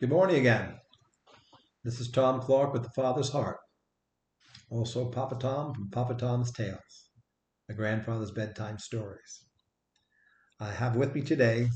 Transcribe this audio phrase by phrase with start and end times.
[0.00, 0.76] Good morning again.
[1.84, 3.58] This is Tom Clark with The Father's Heart.
[4.70, 7.10] Also, Papa Tom from Papa Tom's Tales,
[7.68, 9.44] my grandfather's bedtime stories.
[10.58, 11.68] I have with me today,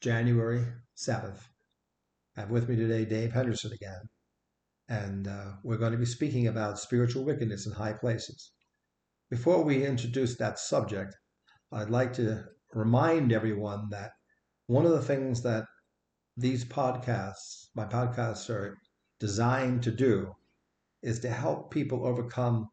[0.00, 0.64] January
[0.96, 1.40] 7th,
[2.36, 4.02] I have with me today Dave Henderson again,
[4.88, 8.52] and uh, we're going to be speaking about spiritual wickedness in high places.
[9.28, 11.16] Before we introduce that subject,
[11.72, 12.44] I'd like to
[12.74, 14.12] remind everyone that
[14.68, 15.64] one of the things that
[16.36, 18.78] these podcasts, my podcasts are
[19.20, 20.32] designed to do,
[21.02, 22.68] is to help people overcome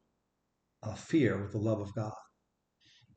[0.84, 2.14] a fear with the love of God.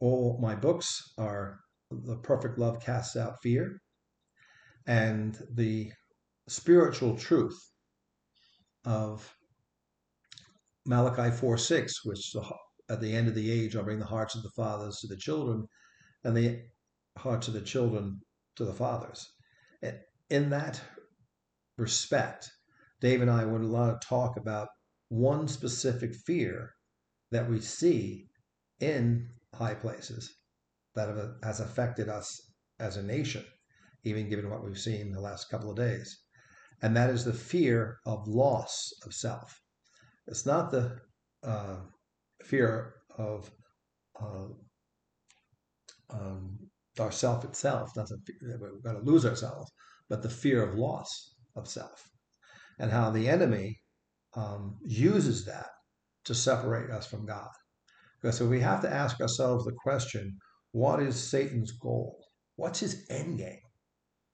[0.00, 1.60] All my books are
[1.90, 3.80] The Perfect Love Casts Out Fear
[4.86, 5.92] and the
[6.48, 7.56] spiritual truth
[8.84, 9.32] of
[10.86, 12.34] Malachi 4 6, which
[12.90, 15.16] at the end of the age I'll bring the hearts of the fathers to the
[15.16, 15.68] children
[16.24, 16.62] and the
[17.16, 18.20] hearts of the children
[18.56, 19.32] to the fathers
[20.32, 20.80] in that
[21.76, 22.50] respect,
[23.02, 24.68] Dave and I would lot of talk about
[25.10, 26.72] one specific fear
[27.30, 28.28] that we see
[28.80, 30.32] in high places
[30.94, 31.08] that
[31.42, 32.40] has affected us
[32.80, 33.44] as a nation,
[34.04, 36.18] even given what we've seen the last couple of days.
[36.80, 39.60] And that is the fear of loss of self.
[40.26, 40.98] It's not the
[41.42, 41.76] uh,
[42.42, 43.50] fear of
[44.18, 44.48] uh,
[46.08, 46.58] um,
[46.98, 49.70] ourself itself, not that we're going to lose ourselves,
[50.12, 52.10] but the fear of loss of self,
[52.78, 53.80] and how the enemy
[54.36, 55.70] um, uses that
[56.26, 57.48] to separate us from God.
[58.20, 60.36] Because so we have to ask ourselves the question
[60.72, 62.18] what is Satan's goal?
[62.56, 63.62] What's his end game?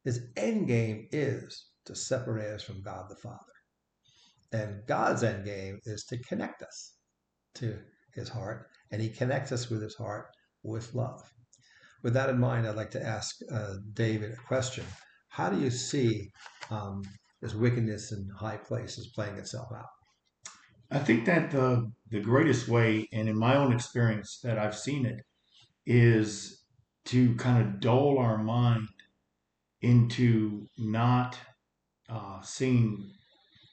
[0.02, 3.38] His end game is to separate us from God the Father.
[4.50, 6.94] And God's end game is to connect us
[7.54, 7.78] to
[8.14, 10.26] his heart, and he connects us with his heart
[10.64, 11.22] with love.
[12.02, 14.84] With that in mind, I'd like to ask uh, David a question.
[15.28, 16.30] How do you see
[16.70, 17.02] um,
[17.40, 19.86] this wickedness in high places playing itself out?
[20.90, 25.04] I think that the the greatest way, and in my own experience that I've seen
[25.04, 25.20] it,
[25.86, 26.62] is
[27.06, 28.88] to kind of dull our mind
[29.82, 31.38] into not
[32.08, 33.12] uh, seeing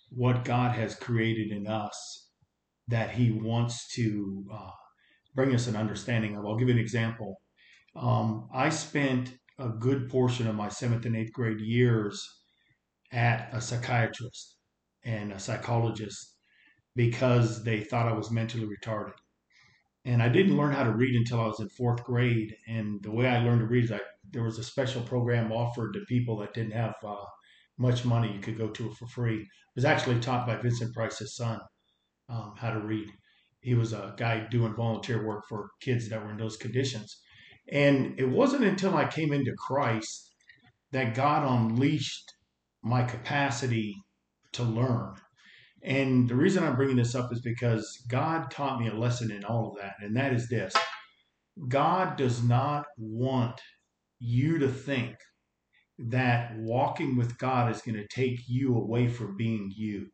[0.10, 2.30] what God has created in us
[2.88, 4.72] that He wants to uh,
[5.34, 6.46] bring us an understanding of.
[6.46, 7.42] I'll give you an example.
[7.96, 12.28] Um, I spent a good portion of my seventh and eighth grade years
[13.12, 14.58] at a psychiatrist
[15.04, 16.36] and a psychologist
[16.96, 19.14] because they thought I was mentally retarded.
[20.06, 22.56] And I didn't learn how to read until I was in fourth grade.
[22.68, 24.00] And the way I learned to read is I,
[24.32, 27.26] there was a special program offered to people that didn't have uh,
[27.78, 28.32] much money.
[28.32, 29.40] You could go to it for free.
[29.40, 31.60] It was actually taught by Vincent Price's son
[32.30, 33.10] um, how to read.
[33.62, 37.20] He was a guy doing volunteer work for kids that were in those conditions.
[37.72, 40.34] And it wasn't until I came into Christ
[40.92, 42.34] that God unleashed
[42.84, 43.96] my capacity
[44.54, 45.16] to learn.
[45.84, 49.44] And the reason I'm bringing this up is because God taught me a lesson in
[49.44, 50.74] all of that, and that is this
[51.68, 53.62] God does not want
[54.20, 55.16] you to think
[55.98, 60.08] that walking with God is going to take you away from being you.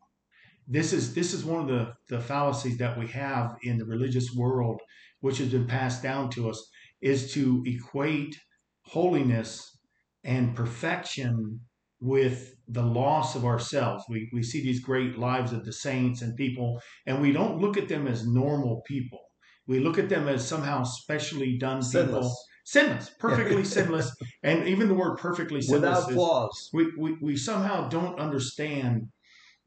[0.68, 4.32] This is this is one of the, the fallacies that we have in the religious
[4.32, 4.80] world,
[5.20, 6.70] which has been passed down to us
[7.02, 8.36] is to equate
[8.84, 9.78] holiness
[10.24, 11.60] and perfection
[12.00, 14.04] with the loss of ourselves.
[14.08, 17.76] We, we see these great lives of the saints and people, and we don't look
[17.76, 19.20] at them as normal people.
[19.66, 22.08] We look at them as somehow specially done sinless.
[22.08, 22.36] people.
[22.64, 24.14] Sinless, perfectly sinless.
[24.42, 26.06] And even the word perfectly sinless.
[26.06, 26.70] Without flaws.
[26.72, 29.08] We, we, we somehow don't understand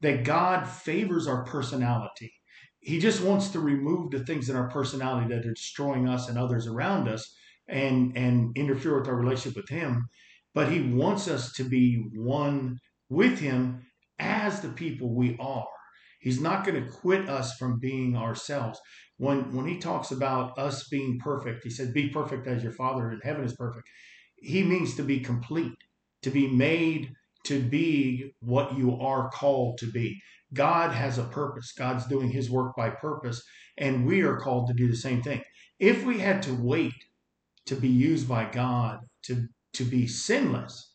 [0.02, 2.32] that God favors our personality
[2.86, 6.38] he just wants to remove the things in our personality that are destroying us and
[6.38, 7.34] others around us
[7.68, 10.08] and and interfere with our relationship with him.
[10.54, 12.78] But he wants us to be one
[13.10, 13.86] with him
[14.20, 15.66] as the people we are.
[16.20, 18.80] He's not going to quit us from being ourselves.
[19.16, 23.10] When when he talks about us being perfect he said be perfect as your father
[23.10, 23.88] in heaven is perfect.
[24.36, 25.74] He means to be complete
[26.22, 27.10] to be made
[27.46, 30.20] to be what you are called to be
[30.56, 31.72] God has a purpose.
[31.72, 33.42] God's doing his work by purpose,
[33.78, 35.42] and we are called to do the same thing.
[35.78, 36.94] If we had to wait
[37.66, 40.94] to be used by God to, to be sinless,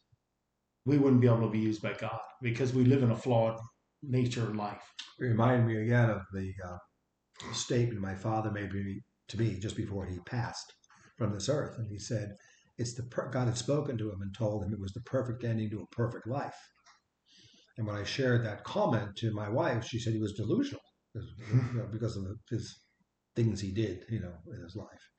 [0.86, 3.60] we wouldn't be able to be used by God because we live in a flawed
[4.02, 4.82] nature and life.
[5.20, 8.72] It reminded me again of the uh, statement my father made
[9.30, 10.74] to me just before he passed
[11.18, 11.78] from this earth.
[11.78, 12.34] And he said,
[12.78, 15.44] it's the per- God had spoken to him and told him it was the perfect
[15.44, 16.58] ending to a perfect life.
[17.78, 20.82] And when I shared that comment to my wife, she said he was delusional
[21.16, 22.80] you know, because of his
[23.36, 25.10] things he did, you know, in his life.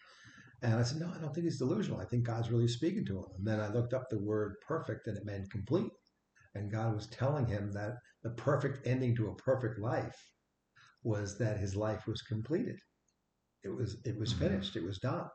[0.63, 2.01] And I said, no, I don't think he's delusional.
[2.01, 3.25] I think God's really speaking to him.
[3.39, 5.91] And then I looked up the word perfect and it meant complete.
[6.55, 10.17] And God was telling him that the perfect ending to a perfect life
[11.03, 12.79] was that his life was completed.
[13.65, 14.45] It was it was Mm-hmm.
[14.45, 14.77] finished.
[14.77, 15.29] It was done,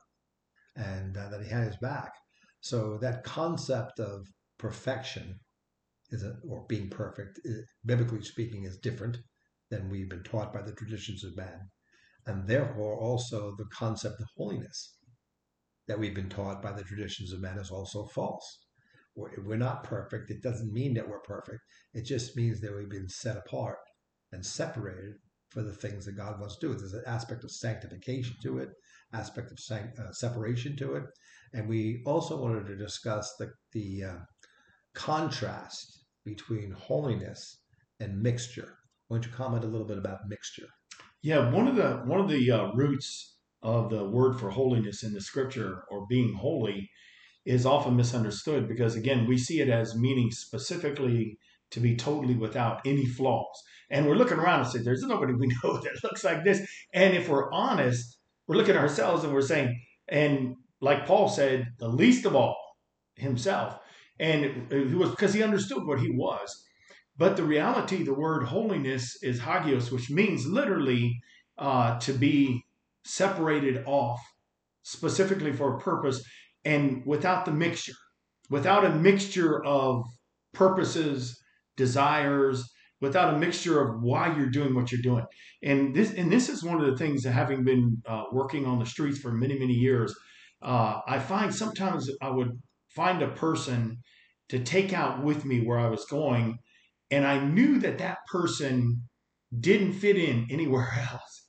[0.76, 2.14] and uh, that he had his back.
[2.62, 4.28] So that concept of
[4.60, 5.40] perfection
[6.10, 7.52] is a, or being perfect, i
[7.86, 9.18] biblically speaking, is different
[9.70, 11.70] than we've been taught by the traditions of man,
[12.26, 14.98] and therefore also the concept of holiness
[15.88, 18.60] that we've been taught by the traditions of man is also false.
[19.16, 20.30] We're, we're not perfect.
[20.30, 21.60] It doesn't mean that we're perfect.
[21.94, 23.80] It just means that we've been set apart
[24.32, 25.16] and separated
[25.50, 26.76] for the things that God wants to do.
[26.76, 28.70] There's an aspect of sanctification to it,
[29.14, 31.04] aspect of uh, separation to it,
[31.54, 34.18] and we also wanted to discuss the the uh,
[34.98, 37.60] contrast between holiness
[38.00, 38.80] and mixture.
[39.08, 40.68] Why don't you comment a little bit about mixture?
[41.22, 45.14] Yeah, one of the one of the uh, roots of the word for holiness in
[45.14, 46.90] the scripture or being holy
[47.46, 51.38] is often misunderstood because again we see it as meaning specifically
[51.70, 53.64] to be totally without any flaws.
[53.90, 57.16] And we're looking around and say, "There's nobody we know that looks like this." And
[57.16, 58.18] if we're honest,
[58.48, 62.58] we're looking at ourselves and we're saying, and like Paul said, the least of all
[63.16, 63.80] himself,
[64.20, 66.66] and he was because he understood what he was.
[67.18, 71.20] But the reality, the word holiness is hagios, which means literally
[71.58, 72.64] uh, to be
[73.04, 74.20] separated off
[74.84, 76.24] specifically for a purpose
[76.64, 77.94] and without the mixture,
[78.50, 80.04] without a mixture of
[80.54, 81.42] purposes,
[81.76, 82.70] desires,
[83.02, 85.26] without a mixture of why you're doing what you're doing.
[85.64, 88.80] And this, and this is one of the things that having been uh, working on
[88.80, 90.14] the streets for many, many years,
[90.62, 92.52] uh, I find sometimes I would
[92.98, 94.00] find a person
[94.50, 96.58] to take out with me where I was going
[97.12, 99.04] and I knew that that person
[99.58, 101.46] didn't fit in anywhere else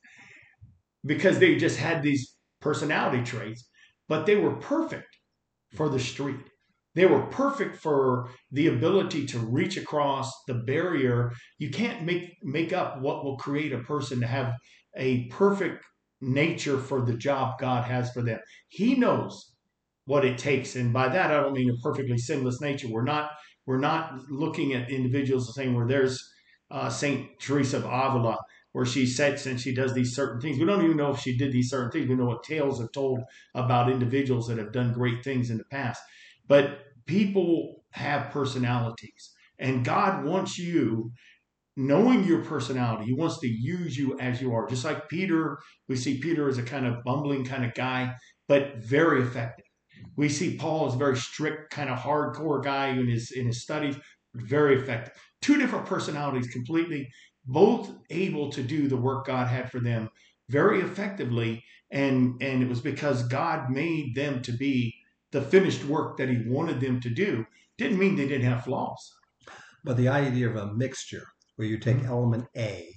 [1.03, 3.67] because they just had these personality traits,
[4.07, 5.07] but they were perfect
[5.75, 6.45] for the street.
[6.95, 11.31] They were perfect for the ability to reach across the barrier.
[11.57, 14.53] You can't make make up what will create a person to have
[14.97, 15.83] a perfect
[16.21, 18.39] nature for the job God has for them.
[18.67, 19.48] He knows
[20.09, 22.87] what it takes, and by that I don't mean a perfectly sinless nature.
[22.89, 23.29] We're not
[23.67, 26.27] we're not looking at individuals and saying where there's
[26.71, 28.39] uh, Saint Teresa of Avila,
[28.71, 30.57] where she sits and she does these certain things.
[30.57, 32.09] We don't even know if she did these certain things.
[32.09, 33.19] We know what tales are told
[33.53, 36.01] about individuals that have done great things in the past.
[36.47, 41.11] But people have personalities, and God wants you.
[41.77, 44.67] Knowing your personality, he wants to use you as you are.
[44.67, 48.13] Just like Peter, we see Peter as a kind of bumbling kind of guy,
[48.49, 49.68] but very effective.
[50.19, 53.61] We see Paul as a very strict, kind of hardcore guy in his in his
[53.61, 53.95] studies,
[54.35, 55.13] very effective.
[55.41, 57.09] Two different personalities, completely,
[57.45, 60.09] both able to do the work God had for them
[60.49, 64.93] very effectively, and and it was because God made them to be
[65.31, 67.45] the finished work that He wanted them to do.
[67.77, 69.13] Didn't mean they didn't have flaws.
[69.85, 72.11] But the idea of a mixture where you take mm-hmm.
[72.11, 72.93] element A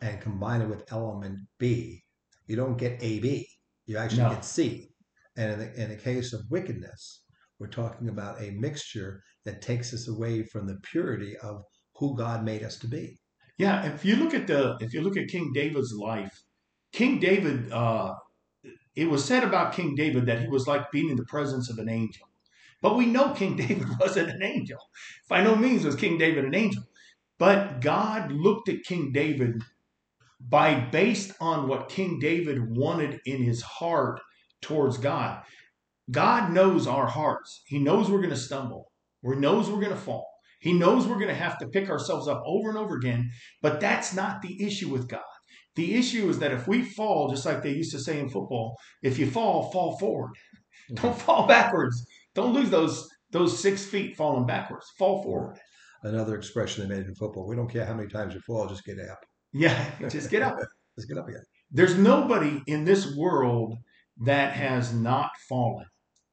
[0.00, 2.02] and combine it with element B,
[2.48, 3.46] you don't get AB.
[3.86, 4.30] You actually No.
[4.30, 4.93] get C.
[5.36, 7.22] And in the, in the case of wickedness,
[7.58, 11.62] we're talking about a mixture that takes us away from the purity of
[11.96, 13.18] who God made us to be.
[13.58, 16.42] Yeah, if you look at the if you look at King David's life,
[16.92, 18.12] King David, uh,
[18.96, 21.78] it was said about King David that he was like being in the presence of
[21.78, 22.26] an angel.
[22.82, 24.78] But we know King David wasn't an angel.
[25.28, 26.82] By no means was King David an angel.
[27.38, 29.62] But God looked at King David
[30.40, 34.20] by based on what King David wanted in his heart
[34.64, 35.42] towards God.
[36.10, 37.62] God knows our hearts.
[37.66, 38.90] He knows we're going to stumble.
[39.22, 40.28] He knows we're going to fall.
[40.60, 43.30] He knows we're going to have to pick ourselves up over and over again.
[43.62, 45.20] But that's not the issue with God.
[45.76, 48.76] The issue is that if we fall, just like they used to say in football,
[49.02, 50.32] if you fall, fall forward.
[50.88, 50.94] Hmm.
[50.94, 52.06] Don't fall backwards.
[52.34, 54.86] Don't lose those those six feet falling backwards.
[54.98, 55.58] Fall forward.
[56.02, 57.48] Another expression they made in football.
[57.48, 59.18] We don't care how many times you fall, just get up.
[59.52, 60.56] Yeah, just get up.
[60.96, 61.42] Just get up again.
[61.72, 63.76] There's nobody in this world
[64.22, 65.86] that has not fallen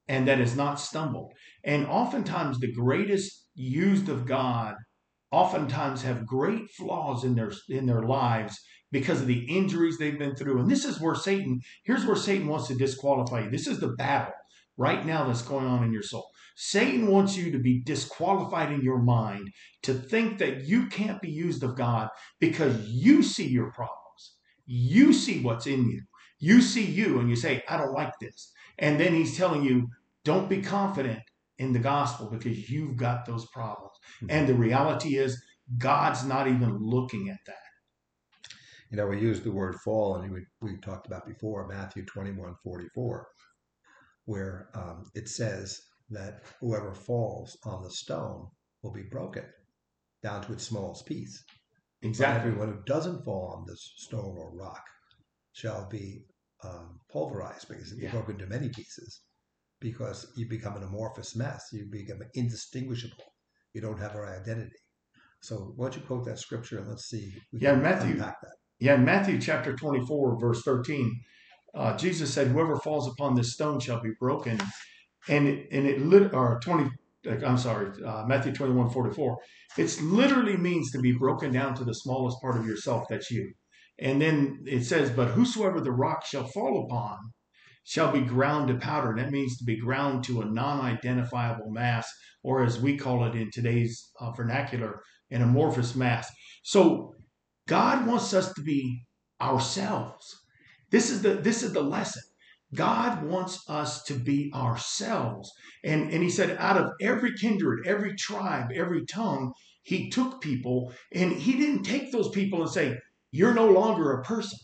[0.07, 1.33] and that has not stumbled.
[1.63, 4.75] And oftentimes, the greatest used of God
[5.31, 8.59] oftentimes have great flaws in their in their lives
[8.91, 10.59] because of the injuries they've been through.
[10.59, 13.49] And this is where Satan, here's where Satan wants to disqualify you.
[13.49, 14.33] This is the battle
[14.77, 16.27] right now that's going on in your soul.
[16.55, 19.49] Satan wants you to be disqualified in your mind
[19.83, 22.09] to think that you can't be used of God
[22.39, 24.35] because you see your problems.
[24.65, 26.01] You see what's in you.
[26.41, 28.53] You see you and you say, I don't like this.
[28.79, 29.89] And then he's telling you,
[30.25, 31.21] don't be confident
[31.59, 33.93] in the gospel because you've got those problems.
[34.29, 35.41] And the reality is,
[35.79, 37.55] God's not even looking at that.
[38.91, 42.55] You know, we used the word fall, and we, we talked about before Matthew 21
[42.63, 43.27] 44,
[44.25, 45.81] where um, it says
[46.11, 48.49] that whoever falls on the stone
[48.83, 49.45] will be broken.
[50.23, 51.45] down to its smallest piece.
[52.17, 52.51] But Exactly.
[52.51, 54.83] everyone who doesn't fall on this stone or rock
[55.53, 56.25] shall be
[56.63, 58.11] um, pulverized because Yeah.
[58.11, 59.21] broken into many pieces.
[59.79, 63.23] Because you become an amorphous mess, you become indistinguishable.
[63.73, 64.75] You don't have our identity.
[65.41, 67.33] So, why don't you quote that scripture and let's see?
[67.51, 68.23] we Yeah, can Matthew.
[68.79, 71.21] Yeah, in Matthew chapter 24, verse 13,
[71.75, 74.59] uh, Jesus said, Whoever falls upon this stone shall be broken.
[75.29, 76.89] And it, and it lit, or 20,
[77.45, 79.37] I'm sorry, uh, Matthew 21, 44.
[79.77, 83.53] It literally means to be broken down to the smallest part of yourself, that's you.
[83.99, 87.17] And then it says, But whosoever the rock shall fall upon
[87.83, 89.11] shall be ground to powder.
[89.11, 92.07] And that means to be ground to a non identifiable mass,
[92.43, 96.29] or as we call it in today's uh, vernacular, an amorphous mass.
[96.63, 97.13] So
[97.67, 99.03] God wants us to be
[99.41, 100.25] ourselves.
[100.91, 102.23] This is the this is the lesson.
[102.73, 105.51] God wants us to be ourselves.
[105.83, 110.93] And, and he said, out of every kindred, every tribe, every tongue, he took people
[111.11, 112.97] and he didn't take those people and say,
[113.31, 114.59] You're no longer a person.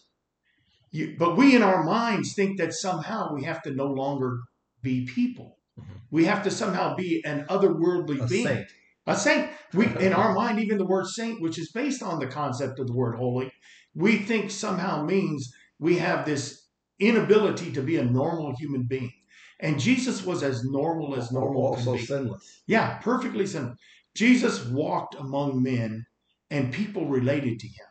[0.91, 4.39] You, but we in our minds think that somehow we have to no longer
[4.81, 5.57] be people.
[5.79, 5.83] Mhm.
[6.11, 8.21] We have to somehow be an otherworldly being.
[8.21, 8.47] A being.
[8.47, 8.67] saint.
[9.05, 9.49] A saint.
[9.73, 12.87] We in our mind, even the word saint, which is based on the concept of
[12.87, 13.51] the word holy,
[13.95, 16.67] we think somehow means we have this
[16.99, 19.13] inability to be a normal human being.
[19.59, 22.05] And Jesus was as normal as normal also can be.
[22.05, 22.61] sinless.
[22.67, 23.77] Yeah, perfectly sinless.
[24.15, 26.05] Jesus walked among men
[26.49, 27.87] and people related to him.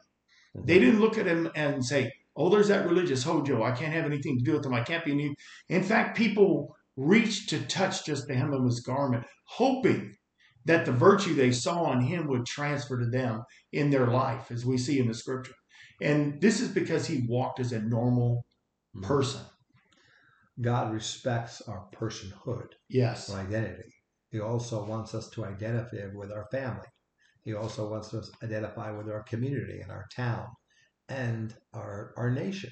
[0.64, 3.62] They didn't look at him and say, Oh, there's that religious hojo.
[3.62, 4.74] I can't have anything to do with them.
[4.74, 5.34] I can't be any.
[5.68, 10.14] In fact, people reached to touch just the hem of his garment, hoping
[10.66, 14.66] that the virtue they saw in him would transfer to them in their life, as
[14.66, 15.54] we see in the scripture.
[16.02, 18.44] And this is because he walked as a normal
[18.94, 19.02] Mhm.
[19.02, 19.42] person.
[20.60, 23.30] God respects our personhood, Yes.
[23.30, 23.92] our identity.
[24.30, 26.88] He also wants us to identify with our family.
[27.46, 30.48] He also wants us to identify with our community and our town
[31.08, 32.70] and our, our nation.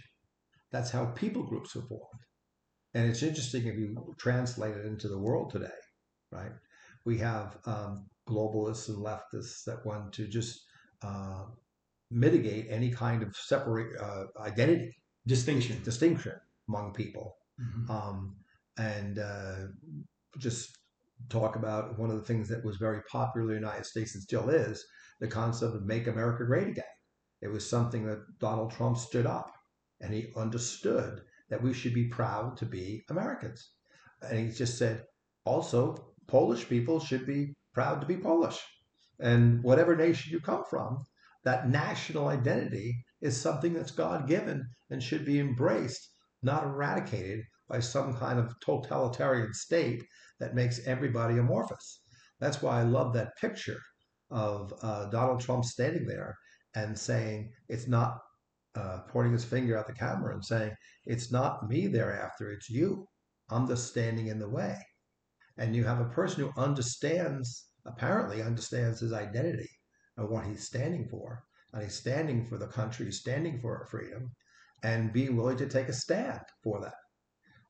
[0.72, 2.22] That's how people groups are formed.
[2.94, 5.80] And it's interesting if you translate it into the world today,
[6.32, 6.52] right?
[7.06, 10.60] We have um, globalists and leftists that want to just
[11.02, 11.44] uh,
[12.10, 14.92] mitigate any kind of separate uh, identity
[15.26, 15.82] Distinction.
[15.84, 16.34] distinction
[16.68, 17.88] among people Mhm.
[17.90, 18.36] um,
[18.76, 19.68] and uh,
[20.38, 20.76] just
[21.28, 24.22] talk about one of the things that was very popular in the United States and
[24.22, 24.84] still is
[25.20, 26.84] the concept of make America great again.
[27.40, 29.52] It was something that Donald Trump stood up
[30.00, 33.70] and he understood that we should be proud to be Americans.
[34.22, 35.04] And he just said,
[35.44, 38.60] also, Polish people should be proud to be Polish.
[39.20, 41.04] And whatever nation you come from,
[41.44, 46.10] that national identity is something that's God given and should be embraced
[46.44, 50.02] not eradicated by some kind of totalitarian state
[50.40, 52.02] that makes everybody amorphous.
[52.40, 53.80] That's why I love that picture
[54.30, 56.36] of uh, Donald Trump standing there
[56.74, 58.18] and saying, it's not
[58.74, 60.72] uh, pointing his finger at the camera and saying,
[61.06, 63.06] it's not me thereafter, it's you.
[63.50, 64.76] I'm just standing in the way.
[65.58, 69.70] And you have a person who understands, apparently understands his identity
[70.16, 71.44] and what he's standing for.
[71.72, 74.32] And he's standing for the country, he's standing for our freedom
[74.82, 76.94] and being willing to take a stand for that.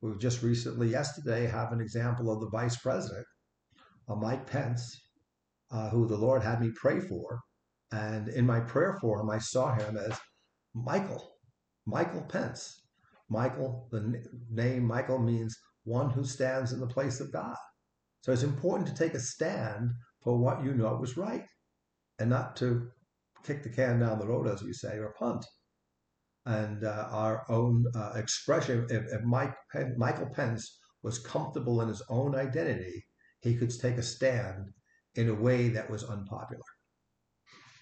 [0.05, 3.25] We just recently, yesterday, have an example of the vice president,
[4.07, 5.01] uh, Mike Pence,
[5.71, 7.41] uh, who the Lord had me pray for.
[7.91, 10.19] And in my prayer for him, I saw him as
[10.75, 11.39] Michael,
[11.87, 12.83] Michael Pence.
[13.31, 17.57] Michael, the n- name Michael means one who stands in the place of God.
[18.21, 19.91] So it's important to take a stand
[20.23, 21.47] for what you know is right
[22.19, 22.91] and not to
[23.43, 25.47] kick the can down the road, as we say, or punt
[26.47, 28.87] and uh, our own uh, expression.
[28.91, 33.05] If, if Mike Pen, Michael Pence was comfortable in his own identity,
[33.41, 34.71] he could take a stand
[35.15, 36.63] in a way that was unpopular.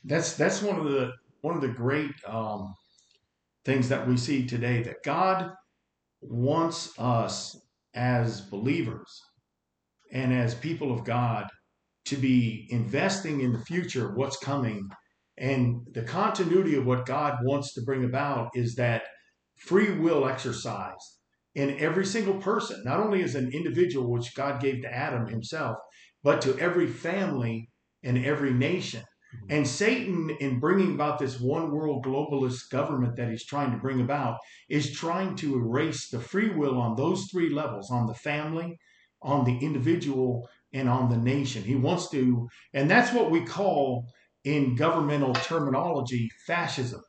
[0.05, 2.75] That's that's one of the one of the great um,
[3.65, 4.83] things that we see today.
[4.83, 5.53] That God
[6.21, 7.57] wants us
[7.95, 9.21] as believers
[10.13, 11.47] and as people of God
[12.07, 14.89] to be investing in the future, what's coming,
[15.43, 19.03] and the continuity of what God wants to bring about is that
[19.57, 21.19] free will exercise
[21.57, 25.79] in every single person, not only as an individual, which God gave to Adam himself,
[26.23, 27.71] but to every family
[28.05, 29.01] and every nation.
[29.01, 29.53] Mm-hmm.
[29.53, 34.01] And Satan, in bringing about this one world globalist government that he's trying to bring
[34.01, 38.79] about, is trying to erase the free will on those three levels on the family,
[39.21, 41.65] on the individual, and on the nation.
[41.65, 44.07] He wants to, and that's what we call
[44.45, 47.03] in governmental terminology fascism,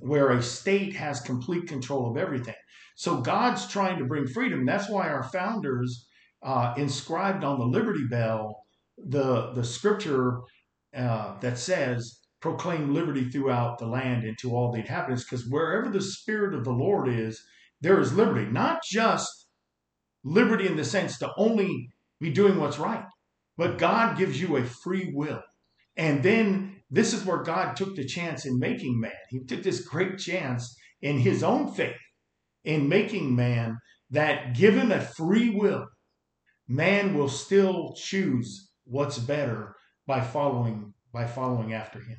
[0.00, 2.54] where a state has complete control of everything.
[2.96, 4.66] So God's trying to bring freedom.
[4.66, 6.06] That's why our founders
[6.42, 8.64] uh, inscribed on the Liberty Bell
[8.98, 10.40] the the scripture
[10.96, 15.88] uh, that says, proclaim liberty throughout the land and to all the inhabitants, because wherever
[15.88, 17.42] the Spirit of the Lord is,
[17.80, 18.46] there is liberty.
[18.50, 19.46] Not just
[20.24, 23.04] liberty in the sense to only be doing what's right,
[23.56, 25.42] but God gives you a free will.
[25.98, 29.12] And then this is where God took the chance in making man.
[29.28, 31.96] He took this great chance in his own faith
[32.64, 33.76] in making man
[34.10, 35.86] that given a free will,
[36.68, 39.74] man will still choose what's better
[40.06, 42.18] by following by following after him.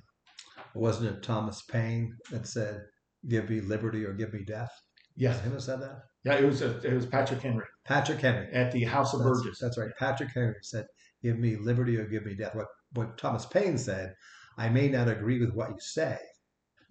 [0.75, 2.81] Wasn't it Thomas Paine that said,
[3.27, 4.71] "Give me liberty or give me death"?
[5.19, 6.00] Was it him that said that?
[6.24, 6.36] yeah.
[6.36, 8.48] It was a, it was Patrick Henry Patrick Henry.
[8.53, 9.59] at the House of That's, Burgess.
[9.59, 9.89] that's right.
[9.98, 10.86] Patrick Henry said,
[11.24, 14.13] "Give me liberty or give me death." What what Thomas Paine said,
[14.58, 16.17] "I may not agree with what you say,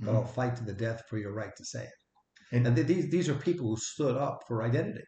[0.00, 1.90] but I'll fight to the death for your right to say it."
[2.52, 5.04] And- And, th- these these are people who stood up for identity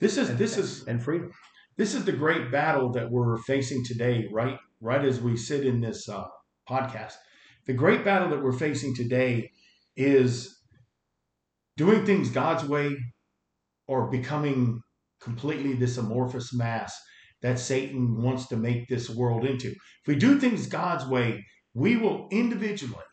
[0.00, 1.30] This is and, this is and freedom.
[1.76, 4.58] this is the great battle that we're facing today, right?
[4.80, 6.24] Right as we sit in this uh,
[6.68, 7.14] podcast,
[7.66, 9.50] the great battle that we're facing today
[9.96, 10.60] is
[11.76, 12.96] doing things God's way
[13.86, 14.80] or becoming
[15.20, 16.92] completely this amorphous mass
[17.42, 19.68] that Satan wants to make this world into.
[19.68, 23.04] If we do things God's way, we will individually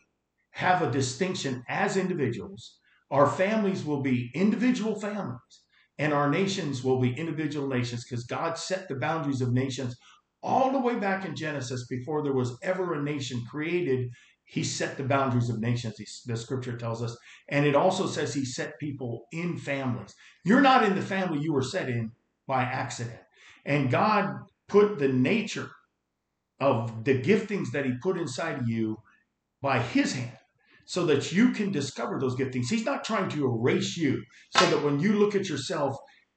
[0.52, 2.78] have a distinction as individuals.
[3.10, 5.38] Our families will be individual families
[5.98, 9.96] and our nations will be individual nations because God set the boundaries of nations
[10.42, 14.10] all the way back in Genesis before there was ever a nation created.
[14.44, 17.16] He set the boundaries of nations, the scripture tells us.
[17.48, 20.14] And it also says he set people in families.
[20.44, 22.12] You're not in the family you were set in
[22.46, 23.23] by accident.
[23.64, 24.34] And God
[24.68, 25.70] put the nature
[26.60, 28.98] of the giftings that he put inside of you
[29.60, 30.36] by his hand
[30.86, 32.68] so that you can discover those giftings.
[32.68, 35.96] He's not trying to erase you so that when you look at yourself,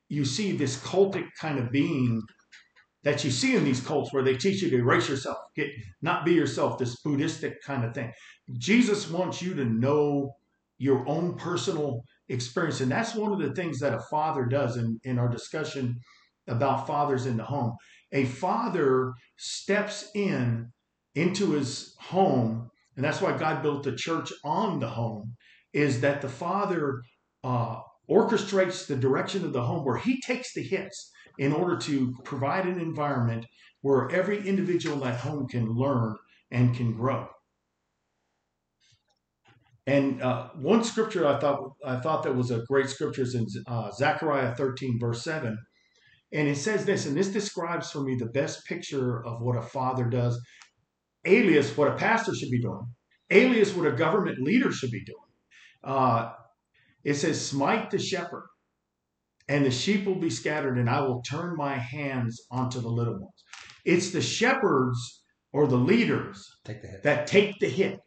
[0.10, 2.22] you see this cultic kind of being
[3.03, 5.67] that you see in these cults where they teach you to erase yourself, get
[6.01, 8.12] not be yourself, this Buddhistic kind of thing.
[8.57, 10.34] Jesus wants you to know
[10.77, 12.81] your own personal experience.
[12.81, 16.00] And that's one of the things that a father does in, in our discussion
[16.48, 17.75] about fathers in the home.
[18.12, 20.72] A father steps in
[21.16, 25.36] into his home and that's why God built the church on the home,
[25.72, 27.03] is that the father
[27.44, 27.79] uh,
[28.10, 32.66] orchestrates the direction of the home where he takes the hits in order to provide
[32.66, 33.46] an environment
[33.81, 36.16] where every individual in that home can learn
[36.50, 37.27] and can grow.
[39.86, 43.46] And uh, one scripture I thought I thought that was a great scripture is in
[43.68, 45.57] uh, Zechariah 13, verse 7.
[46.33, 49.61] And it says this, and this describes for me the best picture of what a
[49.61, 50.40] father does
[51.27, 52.87] alias what a pastor should be doing,
[53.29, 55.18] alias what a government leader should be doing.
[55.83, 56.31] Uh,
[57.03, 58.48] it says, Smite the shepherd,
[59.48, 63.20] and the sheep will be scattered, and I will turn my hands onto the little
[63.20, 63.44] ones.
[63.85, 68.00] It's the shepherds or the leaders Take the that take the hit,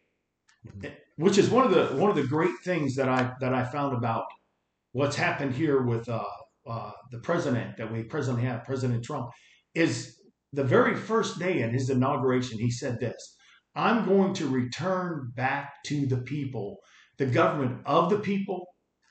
[1.17, 3.97] which is one of the one of the great things that I that I found
[3.97, 4.25] about
[4.93, 6.23] what's happened here with uh,
[6.69, 9.31] uh, the president that we presently have, President Trump,
[9.75, 10.21] is
[10.53, 13.37] the very first day in his inauguration, he said this
[13.75, 16.79] I'm going to return back to the people,
[17.19, 18.67] the government of the people,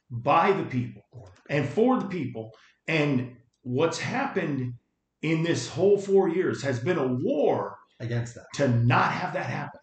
[0.09, 2.51] by the people, and for the people.
[2.87, 4.73] And what's happened
[5.21, 8.45] in this whole four years has been a war against that.
[8.55, 9.79] to not have that happen.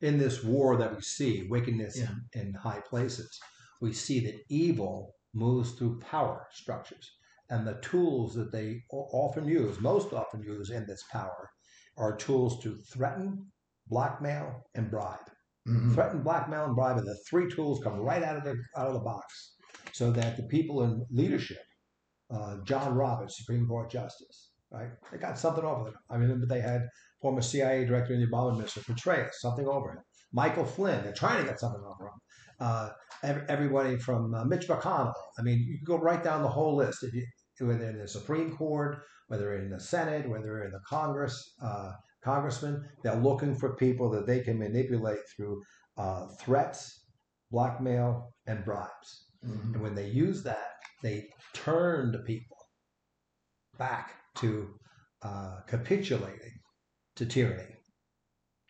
[0.00, 2.10] In this war that we see, wickedness Yeah.
[2.34, 3.38] in, in high places,
[3.80, 7.10] we see that evil moves through power structures.
[7.50, 11.50] And the tools that they often use, most often use in this power,
[11.98, 13.52] are tools to threaten,
[13.88, 15.30] blackmail, and bribe.
[15.68, 15.92] Mhm.
[15.94, 18.94] Threaten, blackmail, and bribe, are the three tools come right out of the out of
[18.94, 19.54] the box,
[19.92, 21.62] so that the people in leadership,
[22.30, 26.00] uh, John Roberts, Supreme Court Justice, right, they got something over them.
[26.10, 26.88] I mean, they had
[27.20, 30.02] former CIA director in the Obama administration, Petraeus, something over him.
[30.32, 32.20] Michael Flynn, they're trying to get something over him.
[32.60, 32.90] Uh,
[33.48, 35.12] everybody from uh, Mitch McConnell.
[35.38, 37.02] I mean, you can go right down the whole list.
[37.02, 37.24] If you,
[37.60, 41.92] whether in the Supreme Court, whether in the Senate, whether in the Congress, uh,
[42.22, 45.62] congressmen, they're looking for people that they can manipulate through
[45.96, 47.04] uh, threats,
[47.50, 49.28] blackmail, and bribes.
[49.44, 49.74] Mhm.
[49.74, 50.70] And when they use that,
[51.02, 52.56] they turn the people
[53.78, 54.74] back to
[55.22, 56.52] uh, capitulating
[57.16, 57.76] to tyranny.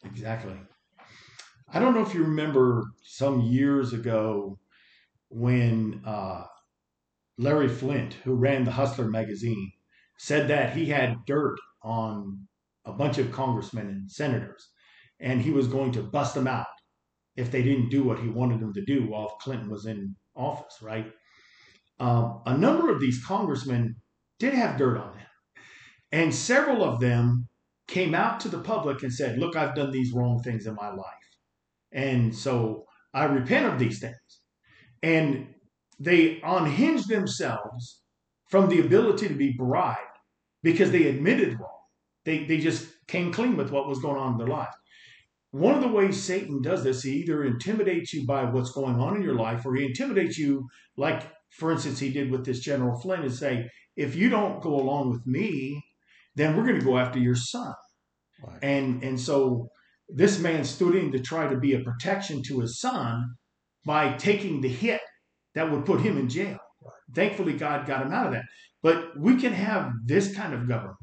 [0.04, 0.56] Exactly.
[1.74, 4.58] I don't know if you remember some years ago
[5.30, 6.44] when uh,
[7.38, 9.72] Larry Flynt, who ran the Hustler magazine,
[10.18, 12.46] said that he had dirt on
[12.84, 14.68] a bunch of congressmen and senators,
[15.18, 16.66] and he was going to bust them out
[17.36, 20.76] if they didn't do what he wanted them to do while Clinton was in office,
[20.82, 21.10] right?
[21.98, 23.96] Um, a number of these congressmen
[24.38, 25.26] did have dirt on them,
[26.12, 27.48] and several of them
[27.88, 30.90] came out to the public and said, Look, I've done these wrong things in my
[30.90, 31.31] life.
[31.92, 34.16] And so I repent of these things.
[35.02, 35.54] And
[35.98, 38.00] they unhinged themselves
[38.48, 39.98] from the ability to be bribed
[40.62, 41.68] because they admitted wrong.
[42.24, 44.74] They, they just came clean with what was going on in their life.
[45.50, 49.16] One of the ways Satan does this, he either intimidates you by what's going on
[49.16, 52.98] in your life, or he intimidates you, like, for instance, he did with this General
[52.98, 55.84] Flynn, and say, if you don't go along with me,
[56.36, 57.74] then we're going to go after your son.
[58.42, 58.58] Right.
[58.62, 59.68] And and so
[60.14, 63.34] this man stood in to try to be a protection to his son
[63.84, 65.00] by taking the hit
[65.54, 66.58] that would put him in jail.
[66.82, 66.92] Right.
[67.14, 68.44] Thankfully, God got him out of that.
[68.82, 70.96] But we can have this kind of government,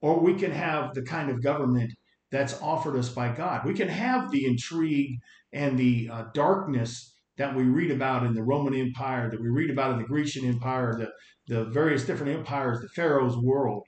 [0.00, 1.92] or we can have the kind of government
[2.30, 3.64] that's offered us by God.
[3.64, 5.18] We can have the intrigue
[5.52, 9.70] and the uh, darkness that we read about in the Roman Empire, that we read
[9.70, 13.84] about in the Grecian Empire, the, the various different empires, the Pharaoh's world.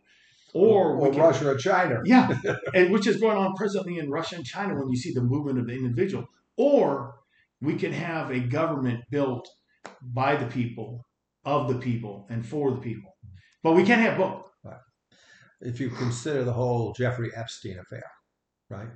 [0.55, 2.01] Or, or can, Russia or China.
[2.05, 2.39] Yeah,
[2.75, 5.59] and which is going on presently in Russia and China when you see the movement
[5.59, 6.27] of the individual.
[6.57, 7.17] Or
[7.61, 9.49] we can have a government built
[10.03, 11.05] by the people,
[11.45, 13.13] of the people, and for the people.
[13.63, 14.45] But we can't have both.
[14.65, 14.81] Right.
[15.61, 18.11] If you consider the whole Jeffrey Epstein affair,
[18.71, 18.89] right?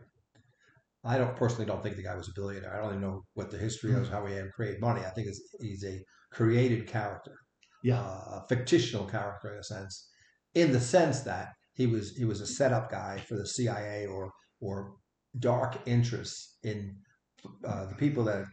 [1.05, 2.75] I don't personally don't think the guy was a billionaire.
[2.75, 5.01] I don't even know what the history is, how he had created money.
[5.05, 5.29] I think
[5.61, 7.37] he's a created character,
[7.83, 10.09] yeah, uh, a fictional character in a sense,
[10.55, 14.31] in the sense that he was he was a setup guy for the CIA or
[14.61, 14.95] or
[15.39, 16.95] dark interests in
[17.67, 18.45] uh, the people that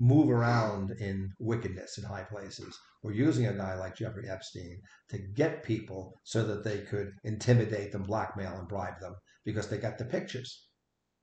[0.00, 2.78] move around in wickedness in high places.
[3.02, 7.92] We're using a guy like Jeffrey Epstein to get people so that they could intimidate
[7.92, 10.68] them, blackmail, and bribe them because they got the pictures.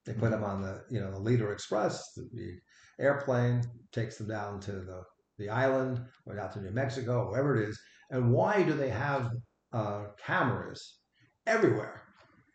[0.06, 2.60] They put them on the you know the Lolita Express, the
[3.00, 5.04] airplane takes them down to the
[5.38, 7.80] the island or down to New Mexico, wherever it is.
[8.12, 9.32] And why do they have
[9.76, 11.00] uh, cameras
[11.46, 12.02] everywhere?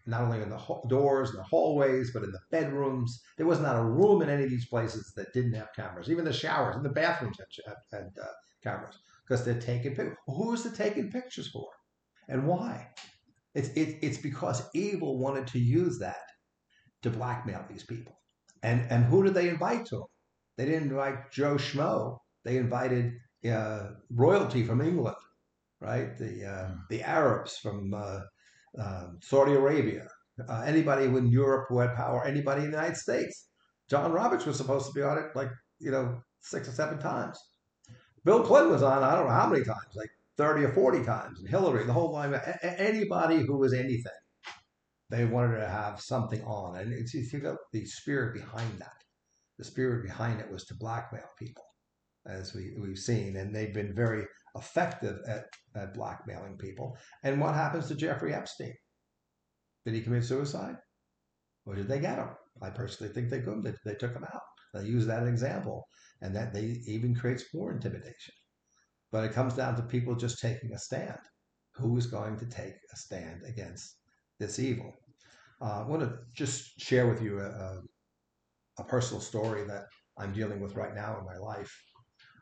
[0.06, 3.20] Not only in the doors and the hallways, but in the bedrooms.
[3.36, 6.10] There was not a room in any of these places that didn't have cameras.
[6.10, 8.26] Even the showers and the bathrooms had, had, had uh,
[8.64, 10.16] cameras because they're taking pictures.
[10.26, 11.68] Who's the taking pictures for,
[12.28, 12.88] and why?
[13.54, 16.24] It's it, it's because evil wanted to use that
[17.02, 18.18] to blackmail these people.
[18.62, 20.08] And and who did they invite to them?
[20.56, 22.18] They didn't invite Joe Schmo.
[22.44, 23.12] They invited
[23.50, 25.16] uh, royalty from England,
[25.80, 26.16] right?
[26.18, 28.20] The uh, the Arabs from uh,
[28.78, 30.06] um, Saudi Arabia,
[30.48, 33.48] uh, anybody in Europe who had power, anybody in the United States.
[33.88, 37.38] John Roberts was supposed to be on it like you know six or seven times.
[38.24, 41.40] Bill Clinton was on I don't know how many times, like thirty or forty times,
[41.40, 42.34] and Hillary, the whole line.
[42.62, 44.12] Anybody who was anything
[45.10, 46.76] they wanted to have something on.
[46.76, 48.94] And it's, you of the spirit behind that.
[49.58, 51.64] The spirit behind it was to blackmail people,
[52.26, 53.36] as we, we've seen.
[53.36, 54.24] And they've been very
[54.56, 56.96] effective at, at blackmailing people.
[57.22, 58.74] And what happens to Jeffrey Epstein?
[59.84, 60.76] Did he commit suicide?
[61.66, 62.30] Or did they get him?
[62.62, 63.62] I personally think they couldn't.
[63.62, 64.40] They, they took him out.
[64.74, 65.86] They use that example.
[66.20, 68.34] And that they even creates more intimidation.
[69.12, 71.18] But it comes down to people just taking a stand.
[71.74, 73.96] Who is going to take a stand against
[74.40, 74.92] this evil.
[75.62, 77.82] Uh, I want to just share with you a,
[78.78, 79.84] a, personal story that
[80.18, 81.70] I'm dealing with right now in my life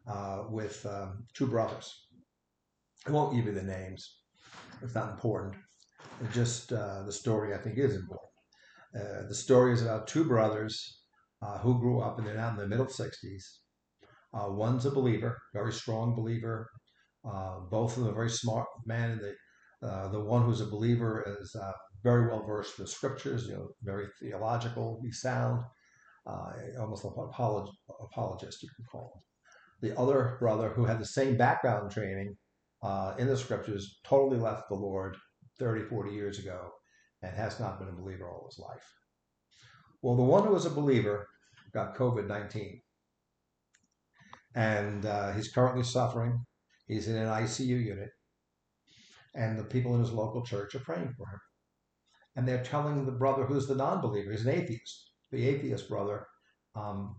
[0.09, 2.07] uh, with um, two brothers.
[3.07, 4.21] I won't give you the names,
[4.83, 5.57] it's not important.
[6.23, 8.31] It's just uh, the story I think is important.
[8.95, 11.03] Uh, the story is about two brothers
[11.43, 13.45] uh, who grew up and they're now in the middle 60s.
[14.35, 16.69] Uh, one's a believer, very strong believer.
[17.71, 19.21] both of them are very smart man.
[19.23, 19.33] They,
[20.11, 21.55] the one who's a believer is
[22.03, 25.63] very well versed in the scriptures, you know, very theological, theologically sound,
[26.27, 29.28] uh, almost an apolog- apologist, you can call him.
[29.81, 32.37] The other brother, who had the same background training
[32.83, 35.17] uh, in the scriptures, totally left the Lord
[35.59, 36.71] 30, 40 years ago
[37.23, 38.85] and has not been a believer all his life.
[40.03, 41.29] Well, the one who was a believer
[41.73, 42.81] got COVID 19.
[44.55, 46.45] And uh, he's currently suffering.
[46.87, 48.11] He's in an ICU unit.
[49.35, 51.41] And the people in his local church are praying for him
[52.39, 56.25] and they're telling the brother who's the non-believer, he's an atheist, the atheist brother,
[56.77, 57.17] um,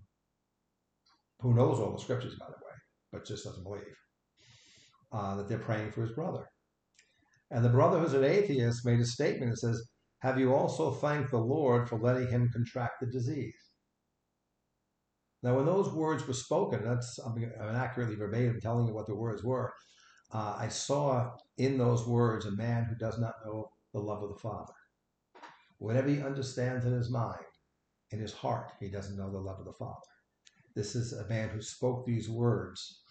[1.40, 2.76] who knows all the scriptures, by the way,
[3.12, 3.96] but just doesn't believe,
[5.12, 6.46] uh, that they're praying for his brother.
[7.52, 9.82] And the brother who's an atheist made a statement that says,
[10.20, 13.56] Have you also thanked the Lord for letting him contract the disease?
[15.42, 19.16] Now, when those words were spoken, that's I'm, I'm accurately verbatim telling you what the
[19.16, 19.74] words were.
[20.32, 24.30] Uh, I saw in those words a man who does not know the love of
[24.30, 24.74] the Father.
[25.78, 27.40] Whatever he understands in his mind,
[28.12, 29.96] in his heart, he doesn't know the love of the Father.
[30.76, 33.04] This is a man who spoke these words,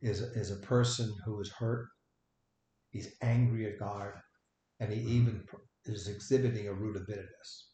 [0.00, 1.88] is, is a person who is hurt.
[2.90, 4.12] He's angry at God,
[4.80, 5.44] and he even
[5.84, 7.70] is exhibiting a root of bitterness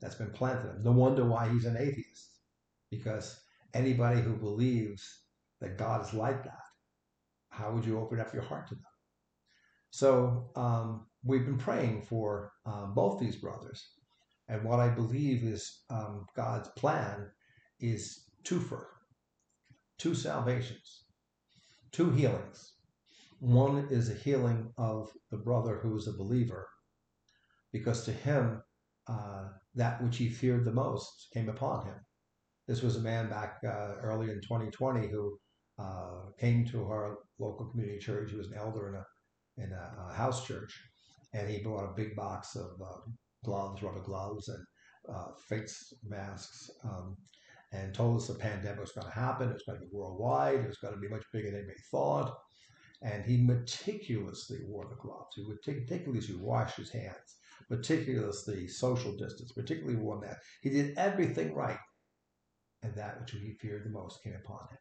[0.00, 0.82] that's been planted him.
[0.82, 2.40] No wonder why he's an atheist,
[2.90, 3.40] because
[3.74, 5.02] anybody who believes
[5.60, 6.60] that God is like that,
[7.50, 8.84] how would you open up your heart to them?
[9.90, 13.82] So um, we've been praying for um, both these brothers,
[14.48, 17.30] and what I believe is um, God's plan
[17.80, 18.86] is two for
[19.98, 21.04] two salvations,
[21.90, 22.74] two healings.
[23.40, 26.68] One is a healing of the brother who is a believer,
[27.72, 28.62] because to him,
[29.08, 31.96] uh, that which he feared the most came upon him.
[32.68, 35.38] This was a man back uh, early in 2020 who
[35.78, 38.30] uh, came to our local community church.
[38.30, 39.04] He was an elder in a
[39.58, 40.72] in a, a house church,
[41.34, 43.10] and he brought a big box of uh,
[43.44, 44.64] gloves, rubber gloves, and
[45.12, 47.16] uh, face masks, um,
[47.76, 49.48] and told us the pandemic was going to happen.
[49.48, 50.60] It was going to be worldwide.
[50.60, 52.36] It was going to be much bigger than we thought.
[53.02, 55.36] And he meticulously wore the gloves.
[55.36, 57.36] He would meticulously wash his hands,
[57.70, 60.38] meticulously social distance, particularly wore that.
[60.62, 61.78] He did everything right.
[62.82, 64.78] And that which he feared the most came upon him.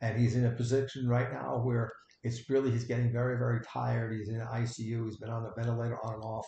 [0.00, 4.12] And he's in a position right now where it's really, he's getting very, very tired.
[4.12, 5.04] He's in ICU.
[5.04, 6.46] He's been on the ventilator on and off.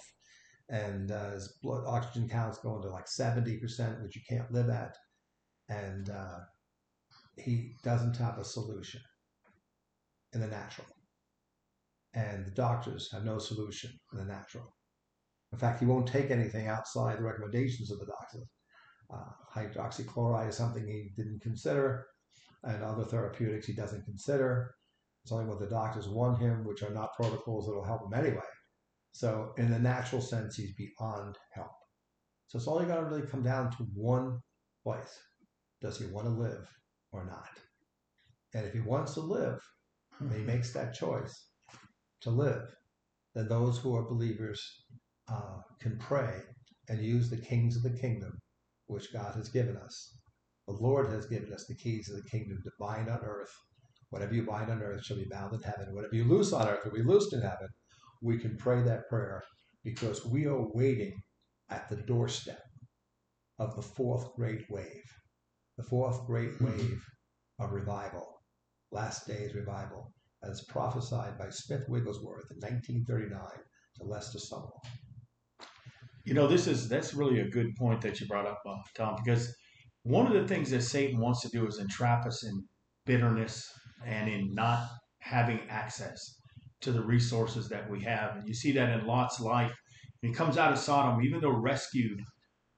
[0.69, 4.97] And uh, his blood oxygen count's going to like 70%, which you can't live at
[5.69, 6.41] and uh,
[7.37, 9.01] he doesn't have a solution
[10.33, 10.87] in the natural.
[12.15, 14.75] And the doctors have no solution in the natural.
[15.53, 18.49] In fact, he won't take anything outside the recommendations of the doctors.
[19.13, 22.07] Uh, hydroxychloroquine is something he didn't consider,
[22.65, 24.75] and other therapeutics he doesn't consider.
[25.23, 28.19] It's only what the doctors want him, which are not protocols that will help him
[28.19, 28.43] anyway.
[29.13, 31.73] So, in the natural sense, he's beyond help.
[32.49, 34.41] So, it's only going to really come down to one
[34.83, 35.19] place
[35.81, 36.67] does he want to live
[37.13, 37.51] or not?
[38.55, 39.59] And if he wants to live,
[40.21, 41.51] and he makes that choice
[42.23, 42.75] to live,
[43.35, 44.63] then those who are believers
[45.29, 46.41] uh, can pray
[46.89, 48.39] and use the kings of the kingdom
[48.87, 50.17] which God has given us.
[50.67, 53.53] The Lord has given us the keys of the kingdom to bind on earth.
[54.11, 55.95] Whatever you bind on earth shall be bound in heaven.
[55.95, 57.69] Whatever you loose on earth will be loosed in heaven.
[58.23, 59.43] We can pray that prayer
[59.85, 61.21] because we are waiting
[61.71, 62.63] at the doorstep
[63.59, 65.05] of the fourth great wave
[65.77, 66.67] the fourth great hmm.
[66.67, 67.03] wave
[67.59, 68.27] of revival,
[68.93, 70.13] last days revival,
[70.43, 73.41] as prophesied by Smith Wigglesworth in 1939
[73.97, 74.81] to Lester Sumrall.
[76.25, 79.17] You know, this is that's really a good point that you brought up, uh, Tom,
[79.25, 79.55] because
[80.03, 82.65] one of the things that Satan wants to do is entrap us in
[83.07, 83.65] bitterness
[84.05, 84.89] and in not
[85.21, 86.21] having access
[86.81, 88.37] to the resources that we have.
[88.37, 89.73] And you see that in Lot's life.
[90.23, 92.21] He comes out of Sodom, even though rescued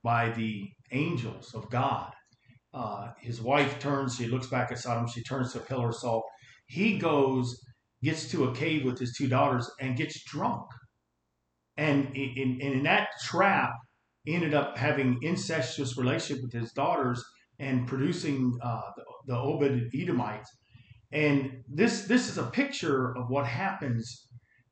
[0.03, 2.13] by the angels of God,
[2.75, 5.97] uh, his wife turns, she looks back at Sodom, she turns to a pillar of
[5.97, 6.25] salt.
[6.67, 7.59] He goes,
[8.03, 10.67] gets to a cave with his two daughters, and gets drunk.
[11.77, 13.73] And in, in, in that trap,
[14.27, 17.25] ended up having incestuous relationship with his daughters
[17.59, 20.51] and producing uh, the, the Obed Edomites.
[21.11, 24.29] And this this is a picture of what happens,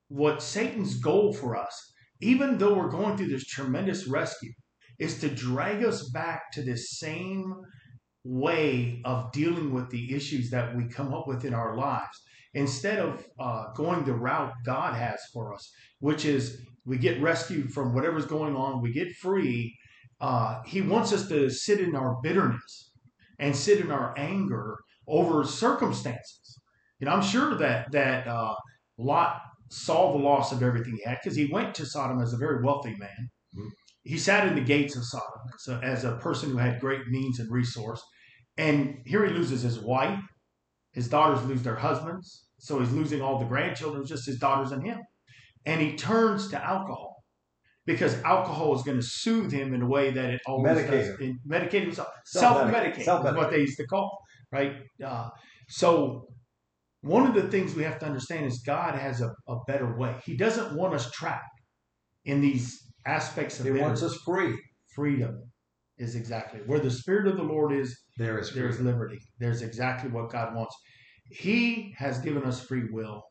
[0.09, 4.52] what Satan's goal for us, even though we're going through this tremendous rescue,
[4.98, 7.54] is to drag us back to this same
[8.26, 12.22] way of dealing with the issues that we come up with in our lives
[12.54, 17.72] instead of uh, going the route God has for us, which is we get rescued
[17.72, 19.76] from whatever's going on, we get free.
[20.20, 22.92] Uh, he wants us to sit in our bitterness
[23.38, 26.60] and sit in our anger over circumstances.
[26.98, 28.54] You know, I'm sure that that uh,
[28.98, 32.38] Lot saw the loss of everything he had because he went to Sodom as a
[32.38, 33.30] very wealthy man.
[33.54, 33.68] Mm-hmm.
[34.04, 37.06] He sat in the gates of Sodom as a, as a person who had great
[37.08, 38.02] means and resource.
[38.58, 40.20] And here he loses his wife.
[40.92, 42.46] His daughters lose their husbands.
[42.58, 44.98] So he's losing all the grandchildren, just his daughters and him.
[45.66, 47.22] And he turns to alcohol
[47.84, 51.08] because alcohol is going to soothe him in a way that it always does.
[51.48, 52.08] Medicate himself.
[52.24, 54.18] Self-medicate, Self-medicate is what they used to call,
[54.50, 54.76] right?
[55.04, 55.28] Uh,
[55.68, 56.28] so
[57.02, 60.16] one of the things we have to understand is God has a, a better way.
[60.24, 61.44] He doesn't want us trapped
[62.24, 64.58] in these aspects of He wants us free.
[64.94, 65.42] Freedom
[65.98, 67.96] is exactly where the spirit of the Lord is.
[68.16, 69.20] There is there's liberty.
[69.38, 70.74] There's exactly what God wants.
[71.31, 73.22] He has given us free will.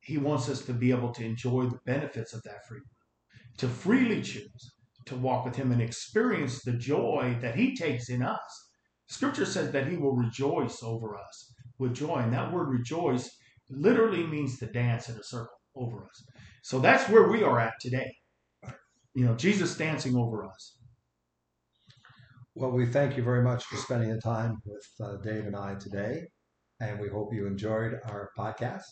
[0.00, 3.68] He wants us to be able to enjoy the benefits of that free will, to
[3.68, 4.74] freely choose
[5.06, 8.70] to walk with Him and experience the joy that He takes in us.
[9.08, 13.28] Scripture says that He will rejoice over us with joy, and that word rejoice
[13.68, 16.24] literally means to dance in a circle over us.
[16.62, 18.12] So that's where we are at today.
[19.14, 20.76] You know, Jesus dancing over us.
[22.60, 25.76] Well, we thank you very much for spending the time with uh, Dave and I
[25.76, 26.26] today,
[26.78, 28.82] and we hope you enjoyed our podcast.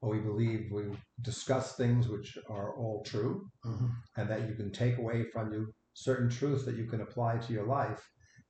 [0.00, 0.84] we believe we
[1.22, 3.90] discuss things which are all true Mhm.
[4.18, 7.52] and that you can take away from you certain truths that you can apply to
[7.54, 8.02] your life